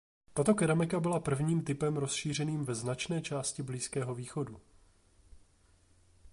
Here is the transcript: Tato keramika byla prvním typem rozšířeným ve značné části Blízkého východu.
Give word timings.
Tato 0.33 0.53
keramika 0.55 0.99
byla 0.99 1.19
prvním 1.19 1.63
typem 1.63 1.97
rozšířeným 1.97 2.65
ve 2.65 2.75
značné 2.75 3.21
části 3.21 3.63
Blízkého 3.63 4.15
východu. 4.15 4.61